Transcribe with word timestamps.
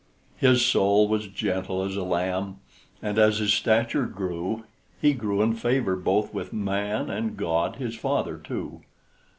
His 0.37 0.65
soul 0.65 1.07
was 1.07 1.27
gentle 1.27 1.83
as 1.83 1.95
a 1.95 2.01
lamb; 2.01 2.57
And 3.03 3.19
as 3.19 3.37
his 3.37 3.53
stature 3.53 4.07
grew, 4.07 4.63
He 4.99 5.13
grew 5.13 5.43
in 5.43 5.53
favor 5.53 5.95
both 5.95 6.33
with 6.33 6.51
man 6.51 7.11
And 7.11 7.37
God 7.37 7.75
his 7.75 7.93
father, 7.95 8.39
too. 8.39 8.81